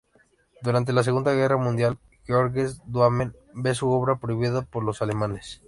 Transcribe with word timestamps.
Durante 0.63 0.93
la 0.93 1.03
Segunda 1.03 1.31
Guerra 1.31 1.57
Mundial, 1.57 1.99
Georges 2.23 2.81
Duhamel 2.87 3.35
ve 3.53 3.75
su 3.75 3.87
obra 3.87 4.15
prohibida 4.15 4.63
por 4.63 4.83
los 4.83 5.03
alemanes. 5.03 5.59